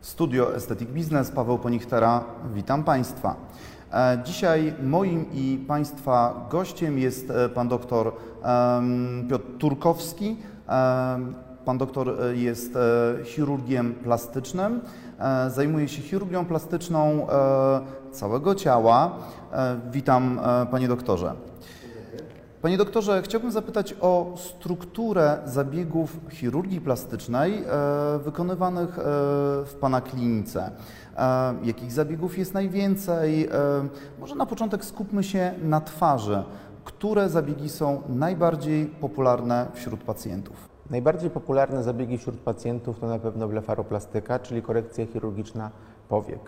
Studio 0.00 0.54
Aesthetic 0.54 0.88
Business, 0.88 1.30
Paweł 1.30 1.58
Ponichtera, 1.58 2.24
witam 2.54 2.84
Państwa. 2.84 3.36
E, 3.92 4.18
Dzisiaj 4.24 4.74
moim 4.82 5.26
i 5.32 5.64
Państwa 5.68 6.46
gościem 6.50 6.98
jest 6.98 7.30
e, 7.30 7.48
pan 7.48 7.68
doktor 7.68 8.12
Piotr 9.30 9.44
Turkowski. 9.58 10.36
Em, 10.68 11.34
Pan 11.64 11.78
doktor 11.78 12.08
e, 12.22 12.36
jest 12.36 12.76
e, 12.76 13.24
chirurgiem 13.24 13.94
plastycznym, 13.94 14.80
e, 15.18 15.50
zajmuje 15.50 15.88
się 15.88 16.02
chirurgią 16.02 16.44
plastyczną 16.44 17.28
e, 17.30 17.80
całego 18.12 18.54
ciała. 18.54 19.10
E, 19.52 19.76
Witam 19.90 20.40
e, 20.62 20.66
Panie 20.66 20.88
doktorze. 20.88 21.34
Panie 22.62 22.78
doktorze, 22.78 23.22
chciałbym 23.22 23.50
zapytać 23.50 23.94
o 24.00 24.34
strukturę 24.36 25.38
zabiegów 25.44 26.16
chirurgii 26.30 26.80
plastycznej 26.80 27.64
e, 27.64 28.18
wykonywanych 28.18 28.98
e, 28.98 29.02
w 29.64 29.76
Pana 29.80 30.00
klinice. 30.00 30.70
E, 31.16 31.54
jakich 31.64 31.92
zabiegów 31.92 32.38
jest 32.38 32.54
najwięcej? 32.54 33.48
Może 34.20 34.34
na 34.34 34.46
początek 34.46 34.84
skupmy 34.84 35.24
się 35.24 35.54
na 35.62 35.80
twarzy. 35.80 36.44
Które 36.84 37.28
zabiegi 37.28 37.68
są 37.68 38.02
najbardziej 38.08 38.86
popularne 38.86 39.66
wśród 39.74 40.00
pacjentów? 40.00 40.68
Najbardziej 40.90 41.30
popularne 41.30 41.82
zabiegi 41.82 42.18
wśród 42.18 42.36
pacjentów 42.36 42.98
to 42.98 43.06
na 43.06 43.18
pewno 43.18 43.48
blefaroplastyka, 43.48 44.38
czyli 44.38 44.62
korekcja 44.62 45.06
chirurgiczna 45.06 45.70
powiek. 46.08 46.40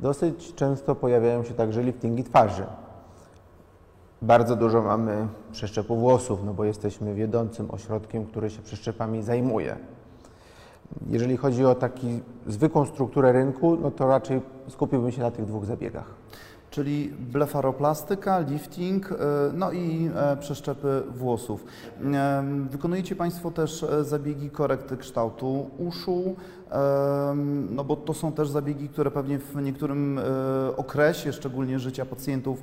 Dosyć 0.00 0.54
często 0.54 0.94
pojawiają 0.94 1.44
się 1.44 1.54
także 1.54 1.82
liftingi 1.82 2.24
twarzy. 2.24 2.66
Bardzo 4.22 4.56
dużo 4.56 4.82
mamy 4.82 5.26
przeszczepu 5.52 5.96
włosów, 5.96 6.44
no 6.44 6.54
bo 6.54 6.64
jesteśmy 6.64 7.14
wiodącym 7.14 7.70
ośrodkiem, 7.70 8.26
który 8.26 8.50
się 8.50 8.62
przeszczepami 8.62 9.22
zajmuje. 9.22 9.76
Jeżeli 11.08 11.36
chodzi 11.36 11.64
o 11.64 11.74
taką 11.74 12.06
zwykłą 12.46 12.86
strukturę 12.86 13.32
rynku, 13.32 13.76
no 13.76 13.90
to 13.90 14.06
raczej 14.06 14.40
skupiłbym 14.68 15.12
się 15.12 15.22
na 15.22 15.30
tych 15.30 15.44
dwóch 15.44 15.64
zabiegach. 15.64 16.14
Czyli 16.70 17.08
blefaroplastyka, 17.08 18.40
lifting, 18.40 19.12
e, 19.12 19.16
no 19.54 19.72
i 19.72 20.10
e, 20.16 20.36
przeszczepy 20.36 21.02
włosów. 21.14 21.64
E, 22.14 22.44
Wykonujecie 22.70 23.16
Państwo 23.16 23.50
też 23.50 23.86
zabiegi 24.02 24.50
korekty 24.50 24.96
kształtu 24.96 25.70
uszu, 25.78 26.36
no 27.70 27.84
bo 27.84 27.96
to 27.96 28.14
są 28.14 28.32
też 28.32 28.48
zabiegi, 28.48 28.88
które 28.88 29.10
pewnie 29.10 29.38
w 29.38 29.56
niektórym 29.62 30.18
e, 30.18 30.22
okresie, 30.76 31.32
szczególnie 31.32 31.78
życia 31.78 32.06
pacjentów, 32.06 32.62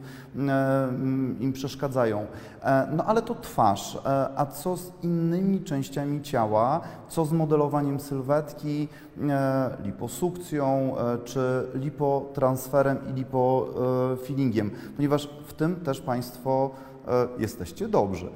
im 1.40 1.54
przeszkadzają. 1.54 2.26
E, 2.64 2.88
No 2.92 3.06
ale 3.06 3.22
to 3.22 3.36
twarz. 3.36 3.96
E, 3.96 4.30
A 4.36 4.46
co 4.46 4.78
z 4.78 4.92
innymi 5.04 5.62
częściami 5.62 6.22
ciała? 6.22 6.81
Co 7.09 7.26
z 7.26 7.31
modelowaniem 7.31 8.00
sylwetki, 8.00 8.88
liposukcją, 9.84 10.96
czy 11.24 11.68
lipotransferem 11.74 12.98
i 13.09 13.14
lipofillingiem? 13.14 14.72
Ponieważ 14.96 15.30
w 15.48 15.54
tym 15.54 15.76
też 15.76 16.02
Państwo 16.02 16.72
jesteście 17.38 17.88
dobrzy. 17.88 18.30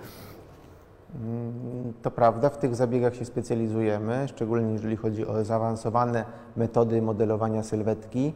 To 2.01 2.11
prawda, 2.11 2.49
w 2.49 2.57
tych 2.57 2.75
zabiegach 2.75 3.15
się 3.15 3.25
specjalizujemy, 3.25 4.27
szczególnie 4.27 4.73
jeżeli 4.73 4.95
chodzi 4.95 5.27
o 5.27 5.45
zaawansowane 5.45 6.25
metody 6.57 7.01
modelowania 7.01 7.63
sylwetki 7.63 8.33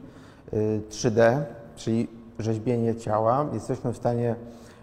y, 0.54 0.82
3D, 0.90 1.42
czyli 1.76 2.08
rzeźbienie 2.40 2.96
ciała. 2.96 3.46
Jesteśmy 3.54 3.94
w 3.94 3.98
stanie 3.98 4.36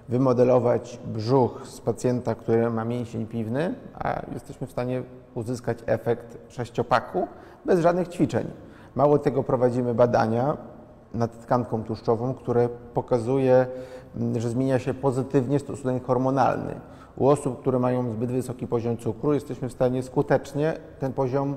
wymodelować 0.09 0.98
brzuch 1.06 1.66
z 1.66 1.81
pacjenta, 1.81 2.34
który 2.34 2.70
ma 2.70 2.84
mięsień 2.84 3.27
piwny, 3.27 3.75
a 3.94 4.22
jesteśmy 4.34 4.66
w 4.66 4.70
stanie 4.70 5.03
uzyskać 5.34 5.78
efekt 5.86 6.39
sześciopaku 6.48 7.28
bez 7.64 7.81
żadnych 7.81 8.09
ćwiczeń. 8.09 8.47
Mało 8.94 9.19
tego, 9.19 9.43
prowadzimy 9.43 9.94
badania 9.94 10.56
nad 11.15 11.43
tkanką 11.43 11.84
tłuszczową, 11.84 12.34
które 12.34 12.69
pokazuje, 12.94 13.66
mm, 14.16 14.41
że 14.41 14.50
zmienia 14.50 14.78
się 14.78 14.94
pozytywnie 14.94 15.59
stosunek 15.59 16.04
hormonalny. 16.04 16.75
U 17.18 17.28
osób, 17.28 17.60
które 17.60 17.78
mają 17.78 18.12
zbyt 18.12 18.30
wysoki 18.30 18.66
poziom 18.66 18.96
cukru, 18.96 19.32
jesteśmy 19.32 19.68
w 19.68 19.72
stanie 19.72 20.02
skutecznie 20.02 20.78
ten 21.00 21.12
poziom 21.12 21.56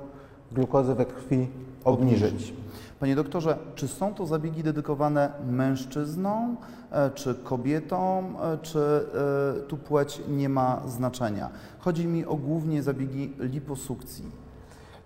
glukozy 0.51 0.95
we 0.95 1.05
krwi 1.05 1.47
obniżyć. 1.83 2.53
Panie 2.99 3.16
doktorze, 3.16 3.57
czy 3.75 3.88
są 3.88 4.13
to 4.13 4.25
zabiegi 4.25 4.63
dedykowane 4.63 5.31
mężczyznom, 5.47 6.57
e, 6.91 7.09
czy 7.09 7.35
kobietom, 7.35 8.35
e, 8.41 8.57
czy 8.57 8.79
e, 8.79 9.61
tu 9.61 9.77
płeć 9.77 10.22
nie 10.29 10.49
ma 10.49 10.81
znaczenia? 10.88 11.49
Chodzi 11.79 12.07
mi 12.07 12.25
o 12.25 12.35
głównie 12.35 12.83
zabiegi 12.83 13.33
liposukcji. 13.39 14.25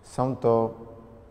Są 0.03 0.35
to 0.35 0.73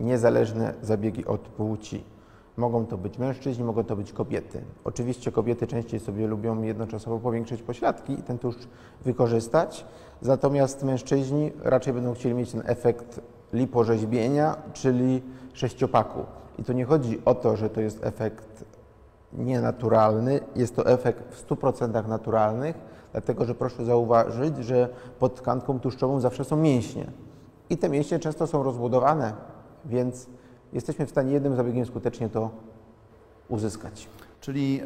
niezależne 0.01 0.75
zabiegi 0.83 1.25
od 1.27 1.41
płci. 1.41 2.14
Mogą 2.57 2.87
to 2.87 2.99
być 2.99 3.19
mężczyźni, 3.19 3.65
mogą 3.65 3.85
to 3.85 3.97
być 3.97 4.13
kobiety. 4.13 4.65
Oczywiście 4.85 5.33
kobiety 5.33 5.67
częściej 5.67 6.01
sobie 6.01 6.27
lubią 6.27 6.63
jednoczasowo 6.63 7.19
powiększyć 7.19 7.63
pośladki 7.63 8.13
i 8.13 8.23
ten 8.23 8.39
tłuszcz 8.39 8.69
wykorzystać, 9.05 9.87
natomiast 10.23 10.83
mężczyźni 10.83 11.53
raczej 11.63 11.93
będą 11.93 12.15
chcieli 12.15 12.35
mieć 12.35 12.53
ten 12.53 12.63
efekt 12.65 13.21
liporzeźbienia, 13.53 14.57
czyli 14.73 15.23
sześciopaku. 15.53 16.21
I 16.59 16.65
tu 16.65 16.73
nie 16.73 16.85
chodzi 16.85 17.21
o 17.25 17.35
to, 17.35 17.57
że 17.57 17.71
to 17.71 17.81
jest 17.81 18.05
efekt 18.05 18.65
nienaturalny, 19.33 20.41
jest 20.57 20.77
to 20.77 20.87
efekt 20.87 21.35
w 21.35 21.49
100% 21.49 22.09
naturalnych, 22.09 22.79
dlatego 23.13 23.45
że 23.45 23.55
proszę 23.55 23.85
zauważyć, 23.85 24.57
że 24.57 24.89
pod 25.19 25.35
tkanką 25.35 25.81
tłuszczową 25.81 26.21
zawsze 26.21 26.45
są 26.45 26.57
mięśnie. 26.57 27.07
I 27.71 27.79
te 27.79 27.89
mięśnie 27.89 28.19
często 28.19 28.47
są 28.47 28.63
rozbudowane, 28.63 29.33
więc 29.85 30.27
jesteśmy 30.75 31.07
w 31.07 31.11
stanie 31.11 31.33
jednym 31.33 31.57
zabiegiem 31.57 31.87
skutecznie 31.87 32.29
to 32.29 32.51
uzyskać. 33.49 34.09
Czyli 34.45 34.81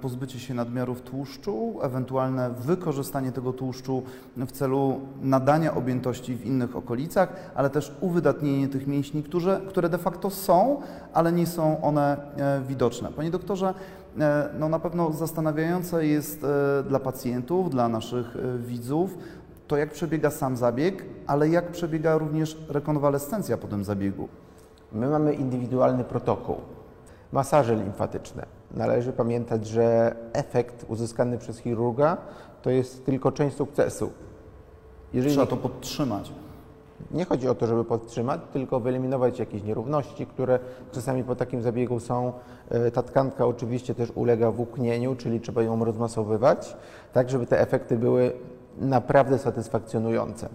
pozbycie 0.00 0.38
się 0.38 0.54
nadmiarów 0.54 1.02
tłuszczu, 1.02 1.74
ewentualne 1.82 2.50
wykorzystanie 2.50 3.32
tego 3.32 3.52
tłuszczu 3.52 4.02
w 4.36 4.52
celu 4.52 5.00
nadania 5.22 5.74
objętości 5.74 6.36
w 6.36 6.46
innych 6.46 6.76
okolicach, 6.76 7.50
ale 7.54 7.70
też 7.70 7.96
uwydatnienie 8.00 8.68
tych 8.68 8.86
mięśni, 8.86 9.22
które, 9.22 9.60
które 9.68 9.88
de 9.88 9.98
facto 9.98 10.30
są, 10.30 10.80
ale 11.12 11.32
nie 11.32 11.46
są 11.46 11.82
one 11.82 12.16
e, 12.36 12.62
widoczne. 12.68 13.12
Panie 13.12 13.30
doktorze, 13.30 13.74
e, 14.18 14.48
no 14.58 14.68
na 14.68 14.78
pewno 14.78 15.12
zastanawiające 15.12 16.06
jest 16.06 16.44
e, 16.44 16.82
dla 16.88 17.00
pacjentów, 17.00 17.70
dla 17.70 17.88
naszych 17.88 18.36
widzów, 18.58 19.18
to 19.66 19.76
jak 19.76 19.90
przebiega 19.90 20.30
sam 20.30 20.56
zabieg, 20.56 21.04
ale 21.26 21.48
jak 21.48 21.72
przebiega 21.72 22.18
również 22.18 22.58
rekonwalescencja 22.68 23.56
po 23.56 23.68
tym 23.68 23.84
zabiegu. 23.84 24.28
My 24.94 25.08
mamy 25.08 25.34
indywidualny 25.34 26.04
protokół. 26.04 26.56
Masaże 27.32 27.74
limfatyczne. 27.76 28.46
Należy 28.74 29.12
pamiętać, 29.12 29.66
że 29.66 30.16
efekt 30.32 30.84
uzyskany 30.88 31.38
przez 31.38 31.58
chirurga 31.58 32.16
to 32.62 32.70
jest 32.70 33.06
tylko 33.06 33.32
część 33.32 33.56
sukcesu. 33.56 34.10
Jeżeli 35.12 35.34
Trzeba 35.34 35.46
to 35.46 35.56
podtrzymać. 35.56 36.32
Nie 37.10 37.24
chodzi 37.24 37.48
o 37.48 37.54
to, 37.54 37.66
żeby 37.66 37.84
podtrzymać, 37.84 38.40
tylko 38.52 38.80
wyeliminować 38.80 39.38
jakieś 39.38 39.62
nierówności, 39.62 40.26
które 40.26 40.58
czasami 40.92 41.24
po 41.24 41.36
takim 41.36 41.62
zabiegu 41.62 42.00
są. 42.00 42.32
E, 42.70 42.90
Ta 42.90 43.02
tkanka 43.02 43.46
oczywiście 43.46 43.94
też 43.94 44.12
ulega 44.14 44.50
włóknieniu, 44.50 45.16
czyli 45.16 45.40
trzeba 45.40 45.62
ją 45.62 45.84
rozmasowywać, 45.84 46.76
tak 47.12 47.30
żeby 47.30 47.46
te 47.46 47.60
efekty 47.60 47.98
były 47.98 48.32
naprawdę 48.78 49.38
satysfakcjonujące. 49.38 50.48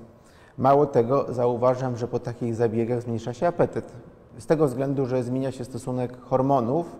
Mało 0.57 0.85
tego, 0.85 1.33
zauważam, 1.33 1.97
że 1.97 2.07
po 2.07 2.19
takich 2.19 2.55
zabiegach 2.55 3.01
zmniejsza 3.01 3.33
się 3.33 3.47
apetyt. 3.47 3.91
Z 4.39 4.45
tego 4.45 4.67
względu, 4.67 5.05
że 5.05 5.23
zmienia 5.23 5.51
się 5.51 5.65
stosunek 5.65 6.21
hormonów, 6.21 6.95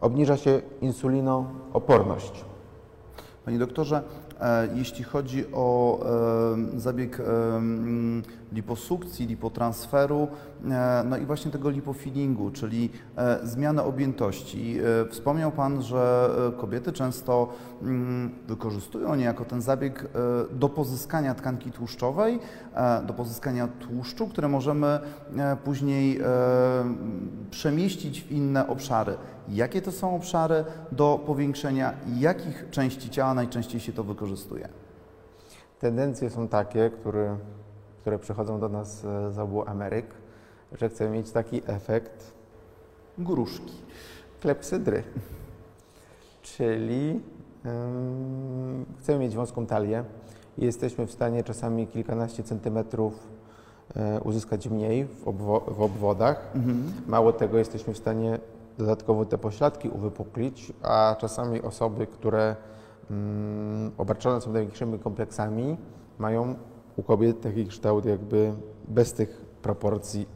obniża 0.00 0.36
się 0.36 0.60
insulinooporność. 0.80 2.44
Panie 3.44 3.58
doktorze, 3.58 4.02
e, 4.40 4.68
jeśli 4.74 5.04
chodzi 5.04 5.44
o 5.52 5.98
e, 6.00 6.56
zabieg 6.80 7.22
liposukcji, 8.52 9.26
lipotransferu, 9.26 10.28
e, 10.70 11.04
no 11.08 11.16
i 11.16 11.26
właśnie 11.26 11.50
tego 11.50 11.70
lipofillingu, 11.70 12.50
czyli 12.50 12.90
e, 13.16 13.38
zmiany 13.42 13.82
objętości. 13.82 14.78
E, 14.78 15.08
Wspomniał 15.08 15.52
Pan, 15.52 15.82
że 15.82 16.30
kobiety 16.56 16.92
często 16.92 17.48
mm, 17.82 18.30
wykorzystują 18.48 19.14
niejako 19.14 19.44
ten 19.44 19.62
zabieg 19.62 20.08
do 20.50 20.68
pozyskania 20.68 21.34
tkanki 21.34 21.70
tłuszczowej, 21.70 22.38
do 23.06 23.14
pozyskania 23.14 23.68
tłuszczu, 23.68 24.26
które 24.26 24.48
możemy 24.48 25.00
później 25.64 26.20
przemieścić 27.50 28.22
w 28.22 28.32
inne 28.32 28.66
obszary. 28.66 29.16
Jakie 29.48 29.82
to 29.82 29.92
są 29.92 30.16
obszary 30.16 30.64
do 30.92 31.22
powiększenia 31.26 31.94
jakich 32.18 32.70
części 32.70 33.10
ciała 33.10 33.34
najczęściej 33.34 33.80
się 33.80 33.92
to 33.92 34.04
wykorzystuje? 34.04 34.81
Tendencje 35.86 36.30
są 36.30 36.48
takie, 36.48 36.90
które, 36.90 37.36
które 38.00 38.18
przychodzą 38.18 38.60
do 38.60 38.68
nas 38.68 39.04
e, 39.04 39.32
z 39.32 39.38
obu 39.38 39.68
Ameryk, 39.68 40.06
że 40.72 40.88
chcemy 40.88 41.10
mieć 41.10 41.30
taki 41.30 41.62
efekt 41.66 42.32
Gruszki. 43.18 43.72
klepsydry. 44.40 45.02
Czyli 46.42 47.20
ym, 47.66 48.86
chcemy 49.00 49.18
mieć 49.18 49.34
wąską 49.36 49.66
talię 49.66 50.04
i 50.58 50.64
jesteśmy 50.64 51.06
w 51.06 51.12
stanie 51.12 51.44
czasami 51.44 51.86
kilkanaście 51.86 52.42
centymetrów 52.42 53.28
e, 53.96 54.20
uzyskać 54.20 54.68
mniej 54.68 55.04
w, 55.04 55.24
obwo- 55.24 55.74
w 55.74 55.82
obwodach. 55.82 56.52
Mało 57.06 57.32
tego, 57.32 57.58
jesteśmy 57.58 57.94
w 57.94 57.98
stanie 57.98 58.38
dodatkowo 58.78 59.24
te 59.24 59.38
pośladki 59.38 59.88
uwypuklić, 59.88 60.72
a 60.82 61.16
czasami 61.20 61.62
osoby, 61.62 62.06
które 62.06 62.56
obarczone 63.98 64.40
są 64.40 64.52
największymi 64.52 64.98
kompleksami, 64.98 65.76
mają 66.18 66.54
u 66.96 67.02
kobiet 67.02 67.40
taki 67.40 67.66
kształt 67.66 68.04
jakby 68.04 68.52
bez 68.88 69.12
tych 69.12 69.44
proporcji 69.62 70.26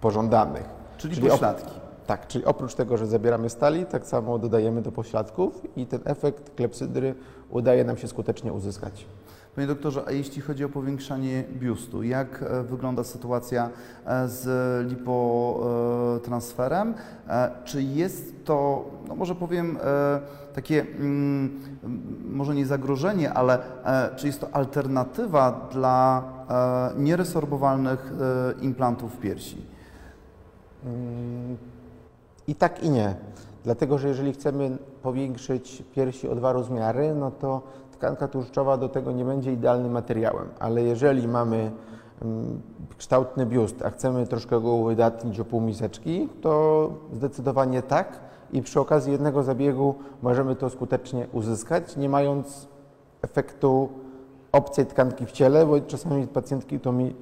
pożądanych. 0.00 0.68
Czyli, 0.98 1.14
Czyli 1.14 1.28
pośladki. 1.28 1.72
Tak, 2.06 2.26
czyli 2.26 2.44
oprócz 2.44 2.74
tego, 2.74 2.96
że 2.96 3.06
zabieramy 3.06 3.50
stali, 3.50 3.86
tak 3.86 4.06
samo 4.06 4.38
dodajemy 4.38 4.82
do 4.82 4.92
pośladków 4.92 5.62
i 5.76 5.86
ten 5.86 6.00
efekt 6.04 6.54
klepsydry 6.54 7.14
udaje 7.50 7.84
nam 7.84 7.96
się 7.96 8.08
skutecznie 8.08 8.52
uzyskać. 8.52 9.06
Panie 9.54 9.66
doktorze, 9.66 10.02
a 10.06 10.10
jeśli 10.10 10.42
chodzi 10.42 10.64
o 10.64 10.68
powiększanie 10.68 11.44
biustu, 11.52 12.02
jak 12.02 12.42
e, 12.42 12.62
wygląda 12.62 13.04
sytuacja 13.04 13.70
e, 14.06 14.28
z 14.28 14.46
lipotransferem? 14.90 16.94
E, 17.28 17.50
Czy 17.64 17.82
jest 17.82 18.44
to, 18.44 18.84
no 19.08 19.14
może 19.14 19.34
powiem, 19.34 19.78
takie, 20.54 20.80
mm, 20.80 21.60
może 22.30 22.54
nie 22.54 22.66
zagrożenie, 22.66 23.32
ale 23.32 23.58
czy 24.16 24.26
jest 24.26 24.40
to 24.40 24.48
alternatywa 24.52 25.68
dla 25.72 26.22
nieresorbowalnych 26.96 28.12
implantów 28.60 29.16
piersi? 29.16 29.66
Mm, 30.84 31.56
I 32.46 32.54
tak 32.54 32.84
i 32.84 32.90
nie. 32.90 33.14
Dlatego, 33.64 33.98
że 33.98 34.08
jeżeli 34.08 34.32
chcemy 34.32 34.78
powiększyć 35.02 35.82
piersi 35.94 36.28
o 36.28 36.34
dwa 36.34 36.52
rozmiary, 36.52 37.14
no 37.14 37.30
to 37.30 37.62
tkanka 38.02 38.28
tłuszczowa 38.28 38.76
do 38.76 38.88
tego 38.88 39.12
nie 39.12 39.24
będzie 39.24 39.52
idealnym 39.52 39.92
materiałem. 39.92 40.48
Ale 40.58 40.82
jeżeli 40.82 41.28
mamy 41.28 41.70
mm, 42.22 42.60
kształtny 42.98 43.46
biust, 43.46 43.82
a 43.84 43.90
chcemy 43.90 44.26
troszkę 44.26 44.60
go 44.60 44.72
uwydatnić 44.72 45.40
o 45.40 45.44
pół 45.44 45.60
miseczki, 45.60 46.28
to 46.40 46.90
zdecydowanie 47.12 47.82
tak. 47.82 48.20
I 48.52 48.62
przy 48.62 48.80
okazji 48.80 49.12
jednego 49.12 49.42
zabiegu 49.42 49.94
możemy 50.22 50.56
to 50.56 50.70
skutecznie 50.70 51.26
uzyskać, 51.32 51.96
nie 51.96 52.08
mając 52.08 52.68
efektu 53.22 53.88
obcej 54.52 54.86
tkanki 54.86 55.26
w 55.26 55.32
ciele, 55.32 55.66
bo 55.66 55.80
czasami 55.80 56.26
pacjentki 56.26 56.80
to 56.80 56.92
mi 56.92 57.04
yy, 57.04 57.14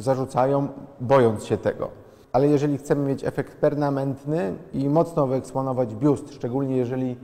zarzucają, 0.00 0.68
bojąc 1.00 1.44
się 1.44 1.56
tego. 1.56 1.88
Ale 2.32 2.46
jeżeli 2.48 2.78
chcemy 2.78 3.08
mieć 3.08 3.24
efekt 3.24 3.56
permanentny 3.56 4.54
i 4.72 4.88
mocno 4.88 5.26
wyeksponować 5.26 5.94
biust, 5.94 6.34
szczególnie 6.34 6.76
jeżeli 6.76 7.16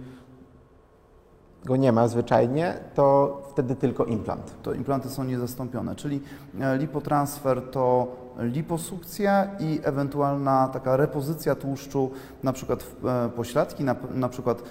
go 1.64 1.76
nie 1.76 1.92
ma 1.92 2.08
zwyczajnie, 2.08 2.74
to 2.94 3.38
wtedy 3.50 3.76
tylko 3.76 4.04
implant. 4.04 4.54
to 4.62 4.72
implanty 4.72 5.08
są 5.08 5.24
niezastąpione, 5.24 5.94
czyli 5.94 6.20
e, 6.60 6.78
lipotransfer 6.78 7.62
to 7.70 8.06
liposukcja 8.38 9.48
i 9.60 9.80
ewentualna 9.82 10.68
taka 10.68 10.96
repozycja 10.96 11.54
tłuszczu, 11.54 12.10
na 12.42 12.52
przykład 12.52 12.82
w 12.82 13.06
e, 13.06 13.28
pośladki, 13.36 13.84
na, 13.84 13.96
na 14.14 14.28
przykład 14.28 14.58
e, 14.58 14.62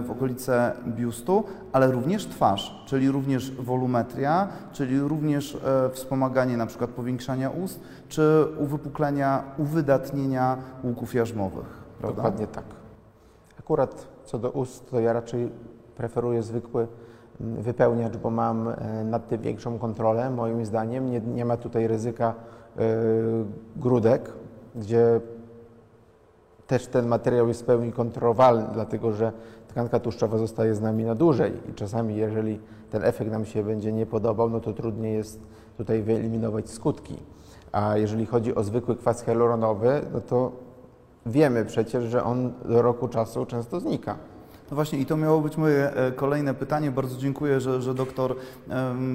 w 0.00 0.10
okolice 0.10 0.72
biustu, 0.86 1.44
ale 1.72 1.90
również 1.90 2.26
twarz, 2.26 2.84
czyli 2.86 3.10
również 3.10 3.50
wolumetria, 3.50 4.48
czyli 4.72 5.00
również 5.00 5.58
wspomaganie 5.92 6.56
na 6.56 6.66
przykład 6.66 6.90
powiększania 6.90 7.50
ust, 7.50 7.80
czy 8.08 8.46
uwypuklenia, 8.58 9.42
uwydatnienia 9.58 10.56
łuków 10.84 11.14
jarzmowych. 11.14 11.80
Prawda? 11.98 12.16
Dokładnie 12.16 12.46
tak. 12.46 12.64
Akurat 13.58 14.08
co 14.24 14.38
do 14.38 14.50
ust, 14.50 14.90
to 14.90 15.00
ja 15.00 15.12
raczej 15.12 15.50
preferuję 15.96 16.42
zwykły 16.42 16.88
mm, 17.40 17.62
wypełniacz, 17.62 18.16
bo 18.16 18.30
mam 18.30 18.68
e, 18.68 19.04
nad 19.04 19.28
tym 19.28 19.40
większą 19.40 19.78
kontrolę, 19.78 20.30
moim 20.30 20.66
zdaniem. 20.66 21.10
Nie, 21.10 21.20
nie 21.20 21.44
ma 21.44 21.56
tutaj 21.56 21.86
ryzyka 21.86 22.34
e, 22.76 22.82
grudek, 23.76 24.32
gdzie 24.76 25.20
też 26.66 26.86
ten 26.86 27.06
materiał 27.06 27.48
jest 27.48 27.62
w 27.62 27.64
pełni 27.64 27.92
kontrolowalny, 27.92 28.66
dlatego 28.72 29.12
że 29.12 29.32
tkanka 29.68 30.00
tłuszczowa 30.00 30.38
zostaje 30.38 30.74
z 30.74 30.80
nami 30.80 31.04
na 31.04 31.14
dłużej 31.14 31.52
i 31.70 31.74
czasami 31.74 32.16
jeżeli 32.16 32.60
ten 32.90 33.04
efekt 33.04 33.30
nam 33.30 33.44
się 33.44 33.62
będzie 33.62 33.92
nie 33.92 34.06
podobał, 34.06 34.50
no 34.50 34.60
to 34.60 34.72
trudniej 34.72 35.14
jest 35.14 35.40
tutaj 35.76 36.02
wyeliminować 36.02 36.70
skutki. 36.70 37.16
A 37.72 37.96
jeżeli 37.96 38.26
chodzi 38.26 38.54
o 38.54 38.62
zwykły 38.62 38.96
kwas 38.96 39.24
hialuronowy, 39.24 40.00
no 40.14 40.20
to 40.20 40.52
wiemy 41.26 41.64
przecież, 41.64 42.04
że 42.04 42.24
on 42.24 42.52
do 42.64 42.82
roku 42.82 43.08
czasu 43.08 43.46
często 43.46 43.80
znika. 43.80 44.16
No 44.70 44.74
właśnie 44.74 44.98
i 44.98 45.06
to 45.06 45.16
miało 45.16 45.40
być 45.40 45.56
moje 45.56 45.92
e, 45.94 46.12
kolejne 46.12 46.54
pytanie. 46.54 46.90
Bardzo 46.90 47.16
dziękuję, 47.16 47.60
że, 47.60 47.82
że 47.82 47.94
doktor 47.94 48.36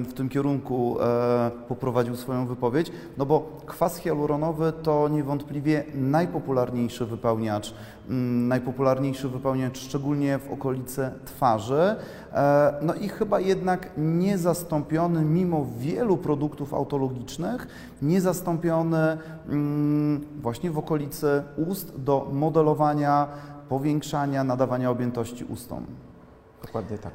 w 0.04 0.12
tym 0.14 0.28
kierunku 0.28 0.96
e, 1.00 1.50
poprowadził 1.68 2.16
swoją 2.16 2.46
wypowiedź, 2.46 2.92
no 3.18 3.26
bo 3.26 3.58
kwas 3.66 3.96
hialuronowy 3.96 4.72
to 4.82 5.08
niewątpliwie 5.08 5.84
najpopularniejszy 5.94 7.06
wypełniacz, 7.06 7.74
mm, 8.08 8.48
najpopularniejszy 8.48 9.28
wypełniacz 9.28 9.78
szczególnie 9.78 10.38
w 10.38 10.52
okolicy 10.52 11.10
twarzy, 11.24 11.96
e, 12.32 12.74
no 12.82 12.94
i 12.94 13.08
chyba 13.08 13.40
jednak 13.40 13.90
niezastąpiony 13.96 15.24
mimo 15.24 15.66
wielu 15.78 16.16
produktów 16.16 16.74
autologicznych, 16.74 17.68
niezastąpiony 18.02 19.18
mm, 19.48 20.20
właśnie 20.40 20.70
w 20.70 20.78
okolicy 20.78 21.42
ust 21.56 22.00
do 22.00 22.28
modelowania 22.32 23.28
powiększania, 23.68 24.44
nadawania 24.44 24.90
objętości 24.90 25.44
ustom. 25.44 25.86
Dokładnie 26.62 26.98
tak. 26.98 27.12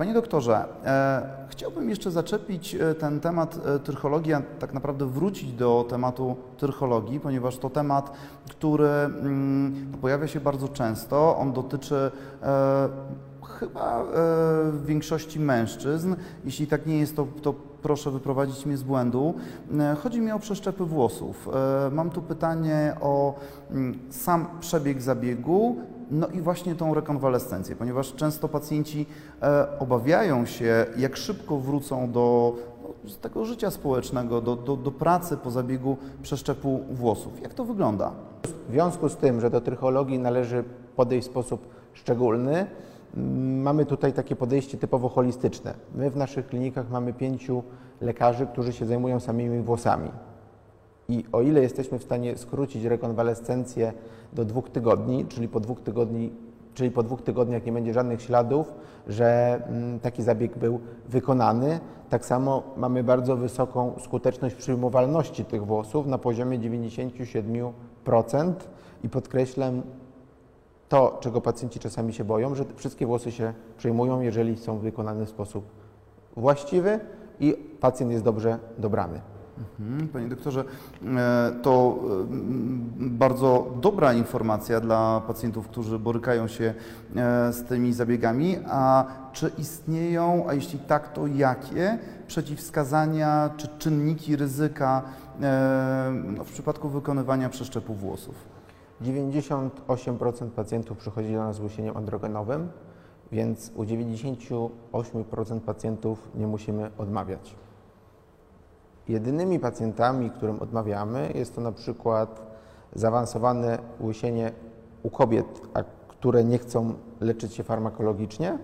Panie 0.00 0.14
doktorze, 0.14 0.64
e, 0.84 1.46
chciałbym 1.48 1.90
jeszcze 1.90 2.10
zaczepić 2.10 2.74
e, 2.74 2.94
ten 2.94 3.20
temat 3.20 3.58
e, 3.66 3.78
trychologii, 3.78 4.32
a 4.32 4.42
tak 4.58 4.74
naprawdę 4.74 5.06
wrócić 5.06 5.52
do 5.52 5.86
tematu 5.88 6.36
trychologii, 6.56 7.20
ponieważ 7.20 7.58
to 7.58 7.70
temat, 7.70 8.12
który 8.50 8.88
mm, 8.88 9.90
no, 9.92 9.98
pojawia 9.98 10.26
się 10.26 10.40
bardzo 10.40 10.68
często. 10.68 11.36
On 11.36 11.52
dotyczy 11.52 12.10
e, 12.42 12.88
chyba 13.58 14.00
e, 14.00 14.04
w 14.70 14.82
większości 14.86 15.40
mężczyzn. 15.40 16.14
Jeśli 16.44 16.66
tak 16.66 16.86
nie 16.86 16.98
jest, 16.98 17.16
to, 17.16 17.26
to 17.42 17.54
proszę 17.82 18.10
wyprowadzić 18.10 18.66
mnie 18.66 18.76
z 18.76 18.82
błędu. 18.82 19.34
E, 19.78 19.96
Chodzi 20.02 20.20
mi 20.20 20.32
o 20.32 20.38
przeszczepy 20.38 20.84
włosów. 20.84 21.48
E, 21.86 21.90
Mam 21.90 22.10
tu 22.10 22.22
pytanie 22.22 22.96
o 23.00 23.34
mm, 23.70 23.98
sam 24.10 24.46
przebieg 24.60 25.02
zabiegu, 25.02 25.76
no 26.10 26.28
i 26.28 26.40
właśnie 26.40 26.74
tą 26.74 26.94
rekonwalescencję, 26.94 27.76
ponieważ 27.76 28.14
często 28.14 28.48
pacjenci 28.48 29.06
obawiają 29.78 30.46
się, 30.46 30.86
jak 30.96 31.16
szybko 31.16 31.58
wrócą 31.58 32.12
do 32.12 32.54
no, 32.82 33.10
tego 33.20 33.44
życia 33.44 33.70
społecznego, 33.70 34.40
do, 34.40 34.56
do, 34.56 34.76
do 34.76 34.90
pracy 34.90 35.36
po 35.36 35.50
zabiegu 35.50 35.96
przeszczepu 36.22 36.80
włosów. 36.90 37.42
Jak 37.42 37.54
to 37.54 37.64
wygląda? 37.64 38.12
W 38.68 38.72
związku 38.72 39.08
z 39.08 39.16
tym, 39.16 39.40
że 39.40 39.50
do 39.50 39.60
trychologii 39.60 40.18
należy 40.18 40.64
podejść 40.96 41.28
w 41.28 41.30
sposób 41.30 41.66
szczególny, 41.92 42.66
mamy 43.14 43.86
tutaj 43.86 44.12
takie 44.12 44.36
podejście 44.36 44.78
typowo 44.78 45.08
holistyczne. 45.08 45.74
My 45.94 46.10
w 46.10 46.16
naszych 46.16 46.46
klinikach 46.46 46.90
mamy 46.90 47.12
pięciu 47.12 47.62
lekarzy, 48.00 48.46
którzy 48.46 48.72
się 48.72 48.86
zajmują 48.86 49.20
samymi 49.20 49.62
włosami. 49.62 50.10
I 51.08 51.24
o 51.32 51.42
ile 51.42 51.62
jesteśmy 51.62 51.98
w 51.98 52.02
stanie 52.02 52.36
skrócić 52.36 52.84
rekonwalescencję 52.84 53.92
do 54.32 54.44
dwóch 54.44 54.70
tygodni, 54.70 55.26
czyli 55.26 55.48
po 55.48 55.60
dwóch, 55.60 55.80
tygodni, 55.80 56.32
czyli 56.74 56.90
po 56.90 57.02
dwóch 57.02 57.22
tygodniach 57.22 57.66
nie 57.66 57.72
będzie 57.72 57.94
żadnych 57.94 58.22
śladów, 58.22 58.74
że 59.08 59.60
mm, 59.66 60.00
taki 60.00 60.22
zabieg 60.22 60.58
był 60.58 60.80
wykonany, 61.08 61.80
tak 62.08 62.26
samo 62.26 62.62
mamy 62.76 63.04
bardzo 63.04 63.36
wysoką 63.36 63.92
skuteczność 64.04 64.54
przyjmowalności 64.54 65.44
tych 65.44 65.66
włosów 65.66 66.06
na 66.06 66.18
poziomie 66.18 66.58
97% 66.58 68.52
i 69.04 69.08
podkreślam 69.08 69.82
to, 70.90 71.18
czego 71.20 71.40
pacjenci 71.40 71.78
czasami 71.78 72.12
się 72.12 72.24
boją, 72.24 72.54
że 72.54 72.64
wszystkie 72.76 73.06
włosy 73.06 73.32
się 73.32 73.52
przyjmują, 73.76 74.20
jeżeli 74.20 74.56
są 74.56 74.78
wykonane 74.78 75.26
w 75.26 75.28
sposób 75.28 75.64
właściwy 76.36 77.00
i 77.40 77.52
pacjent 77.80 78.12
jest 78.12 78.24
dobrze 78.24 78.58
dobrany. 78.78 79.20
Mhm, 79.80 80.08
Panie 80.08 80.28
doktorze, 80.28 80.64
e, 81.04 81.52
to 81.62 81.98
mm, 82.02 82.90
bardzo 82.98 83.66
dobra 83.80 84.12
informacja 84.12 84.80
dla 84.80 85.22
pacjentów, 85.26 85.68
którzy 85.68 85.98
borykają 85.98 86.48
się 86.48 86.74
e, 87.16 87.52
z 87.52 87.64
tymi 87.64 87.92
zabiegami. 87.92 88.56
A 88.68 89.04
czy 89.32 89.50
istnieją, 89.58 90.44
a 90.48 90.54
jeśli 90.54 90.78
tak, 90.78 91.12
to 91.12 91.26
jakie 91.26 91.98
przeciwwskazania 92.26 93.50
czy 93.56 93.68
czynniki 93.78 94.36
ryzyka 94.36 95.02
e, 95.42 96.12
no, 96.36 96.44
w 96.44 96.52
przypadku 96.52 96.88
wykonywania 96.88 97.48
przeszczepu 97.48 97.94
włosów? 97.94 98.59
98% 99.02 100.50
pacjentów 100.50 100.98
przychodzi 100.98 101.32
do 101.32 101.38
nas 101.38 101.56
z 101.56 101.60
łysieniem 101.60 101.96
androgenowym, 101.96 102.68
więc 103.32 103.72
u 103.74 103.84
98% 103.84 105.60
pacjentów 105.60 106.28
nie 106.34 106.46
musimy 106.46 106.90
odmawiać. 106.98 107.54
Jedynymi 109.08 109.58
pacjentami, 109.58 110.30
którym 110.30 110.62
odmawiamy, 110.62 111.32
jest 111.34 111.54
to 111.54 111.60
na 111.60 111.72
przykład 111.72 112.40
zaawansowane 112.94 113.78
łysienie 114.00 114.52
u 115.02 115.10
kobiet, 115.10 115.60
a 115.74 115.82
które 116.08 116.44
nie 116.44 116.58
chcą 116.58 116.94
leczyć 117.20 117.54
się 117.54 117.62
farmakologicznie, 117.62 118.58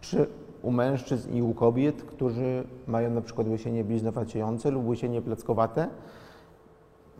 czy 0.00 0.26
u 0.62 0.70
mężczyzn 0.70 1.32
i 1.32 1.42
u 1.42 1.54
kobiet, 1.54 2.02
którzy 2.02 2.64
mają 2.86 3.10
na 3.10 3.20
przykład 3.20 3.48
łysienie 3.48 3.84
bliznowaciejące 3.84 4.70
lub 4.70 4.86
łysienie 4.86 5.22
plackowate, 5.22 5.88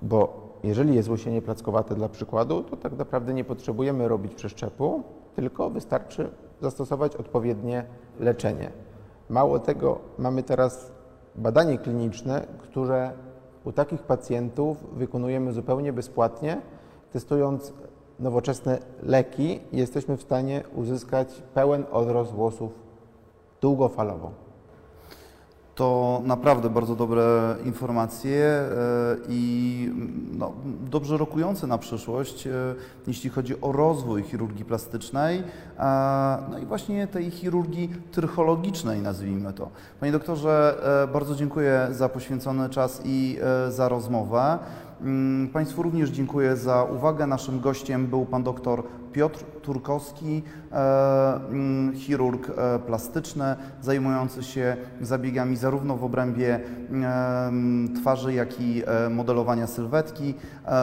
bo 0.03 0.52
jeżeli 0.65 0.95
jest 0.95 1.09
łysienie 1.09 1.43
plackowate 1.43 1.95
dla 1.95 2.09
przykładu, 2.09 2.63
to 2.63 2.77
tak 2.77 2.93
naprawdę 2.99 3.35
nie 3.35 3.45
potrzebujemy 3.45 4.09
robić 4.09 4.35
przeszczepu, 4.35 5.03
tylko 5.35 5.71
wystarczy 5.71 6.31
zastosować 6.61 7.17
odpowiednie 7.17 7.85
leczenie. 8.21 8.71
Mało 9.29 9.59
tego, 9.59 9.99
mamy 10.19 10.43
teraz 10.43 10.93
badanie 11.37 11.79
kliniczne, 11.79 12.47
które 12.59 13.13
u 13.65 13.73
takich 13.73 14.03
pacjentów 14.03 14.85
wykonujemy 14.93 15.53
zupełnie 15.53 15.93
bezpłatnie, 15.93 16.61
testując 17.13 17.73
nowoczesne 18.21 18.79
leki, 19.03 19.61
jesteśmy 19.73 20.17
w 20.17 20.23
stanie 20.23 20.63
uzyskać 20.75 21.43
pełen 21.55 21.85
odrost 21.93 22.33
włosów 22.33 22.73
długofalowo. 23.61 24.31
To 25.75 26.23
naprawdę 26.25 26.71
bardzo 26.71 26.97
dobre 26.97 27.57
informacje 27.65 28.39
e, 28.41 28.69
i 29.29 29.93
no, 30.33 30.53
dobrze 30.91 31.17
rokujące 31.17 31.67
na 31.67 31.79
przyszłość, 31.79 32.47
e, 32.47 32.51
jeśli 33.07 33.31
chodzi 33.31 33.61
o 33.61 33.73
rozwój 33.73 34.23
chirurgii 34.23 34.65
plastycznej, 34.65 35.43
e, 35.79 36.39
no 36.51 36.59
i 36.59 36.67
właśnie 36.67 37.07
tej 37.07 37.31
chirurgii 37.31 37.91
trychologicznej, 38.11 39.01
nazwijmy 39.01 39.53
to. 39.53 39.71
Panie 40.01 40.13
doktorze, 40.13 40.75
bardzo 41.13 41.35
dziękuję 41.35 41.89
za 41.91 42.09
poświęcony 42.09 42.69
czas 42.69 43.03
i 43.05 43.39
za 43.69 43.89
rozmowę. 43.89 44.59
Mm, 45.03 45.49
państwu 45.49 45.83
również 45.83 46.11
dziękuję 46.11 46.57
za 46.57 46.85
uwagę. 46.85 47.27
Naszym 47.27 47.61
gościem 47.61 48.07
był 48.07 48.27
pan 48.27 48.43
dr 48.43 48.83
Piotr 49.13 49.45
Turkowski, 49.63 50.43
e, 50.73 51.35
mm, 51.35 51.95
chirurg 51.95 52.51
e, 52.51 52.79
plastyczny, 52.79 53.57
zajmujący 53.81 54.43
się 54.43 54.77
zabiegami 55.01 55.57
zarówno 55.57 55.97
w 55.97 56.05
obrębie 56.05 56.61
mm, 56.91 57.95
twarzy, 57.95 58.35
jak 58.35 58.61
i 58.61 58.83
e, 58.87 59.09
modelowania 59.09 59.67
sylwetki. 59.67 60.35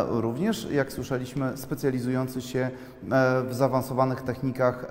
Również, 0.10 0.68
jak 0.72 0.94
słyszeliśmy, 0.94 1.58
specjalizujący 1.58 2.42
się 2.42 2.72
w 3.50 3.54
zaawansowanych 3.54 4.22
technikach 4.22 4.86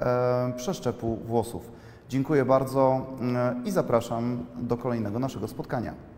przeszczepu 0.57 1.17
włosów. 1.17 1.71
Dziękuję 2.09 2.45
bardzo 2.45 3.07
i 3.65 3.71
zapraszam 3.71 4.47
do 4.57 4.77
kolejnego 4.77 5.19
naszego 5.19 5.49
spotkania. 5.49 6.18